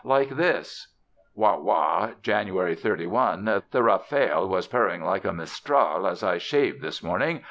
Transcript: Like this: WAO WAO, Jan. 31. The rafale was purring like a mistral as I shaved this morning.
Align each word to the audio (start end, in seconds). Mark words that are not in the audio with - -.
Like 0.03 0.29
this: 0.29 0.95
WAO 1.35 1.59
WAO, 1.61 2.13
Jan. 2.23 2.75
31. 2.75 3.45
The 3.45 3.81
rafale 3.83 4.47
was 4.47 4.65
purring 4.67 5.03
like 5.03 5.25
a 5.25 5.31
mistral 5.31 6.07
as 6.07 6.23
I 6.23 6.39
shaved 6.39 6.81
this 6.81 7.03
morning. 7.03 7.39